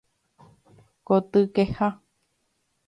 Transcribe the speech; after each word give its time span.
Kotykeha 1.07 1.87